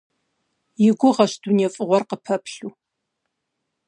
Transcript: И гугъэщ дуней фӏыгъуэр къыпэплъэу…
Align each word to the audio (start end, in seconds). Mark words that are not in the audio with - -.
И 0.87 0.89
гугъэщ 0.99 1.33
дуней 1.41 1.71
фӏыгъуэр 1.73 2.03
къыпэплъэу… 2.09 2.71